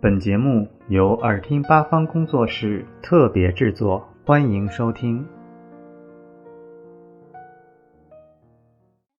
[0.00, 5.26] 本节目由耳听八方工作室特别制作，欢迎收听。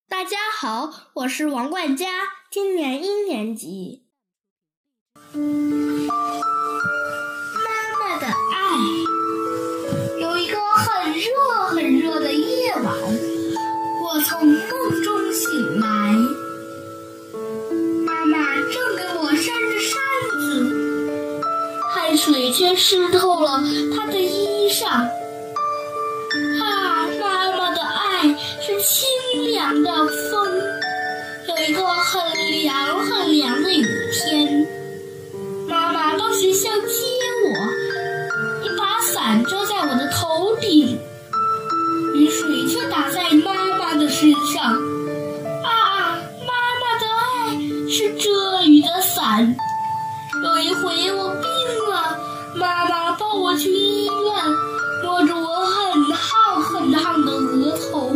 [0.08, 2.06] 大家好，我是王冠佳，
[2.50, 4.06] 今年一年级。
[22.20, 23.64] 水却湿透了
[23.96, 24.86] 她的衣裳。
[24.88, 25.10] 啊，
[27.22, 28.28] 妈妈的爱
[28.62, 29.08] 是清
[29.54, 30.62] 凉的风，
[31.48, 32.22] 有一个很
[32.62, 34.68] 凉很凉的雨天。
[35.68, 37.06] 妈妈到学校接
[37.46, 37.48] 我，
[38.66, 41.00] 一把伞遮在我的头顶，
[42.16, 44.76] 雨水却打在妈妈的身上。
[45.64, 47.56] 啊，妈妈的爱
[47.90, 49.56] 是遮雨的伞。
[50.42, 51.44] 有一回我病，
[53.60, 54.12] 去医院，
[55.04, 58.16] 摸着我很烫很烫的额头，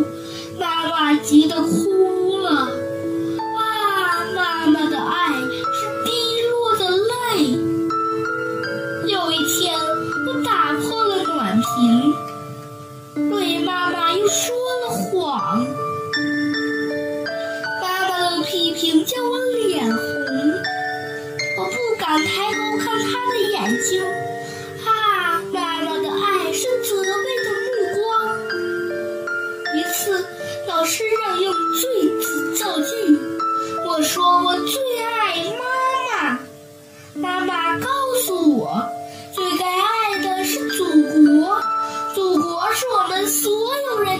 [0.58, 2.50] 妈妈急得哭了。
[2.52, 6.12] 啊，妈妈的爱是滴
[6.50, 7.12] 落的泪。
[9.10, 9.78] 有一天，
[10.28, 12.14] 我打破了暖瓶，
[13.30, 15.66] 对妈妈又说了谎。
[17.82, 19.38] 妈妈的批评叫我
[43.13, 43.51] 们所
[43.91, 44.12] 有人